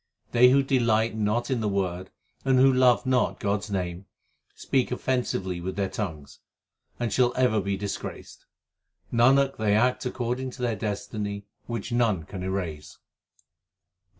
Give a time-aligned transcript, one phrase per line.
[0.31, 2.09] They who delight not in the Word
[2.43, 4.07] and who love not God s name,
[4.55, 6.39] Speak offensively with their tongues,
[6.99, 8.47] and shall ever be disgraced.
[9.13, 12.97] Nanak, they act according to their destiny which none can erase.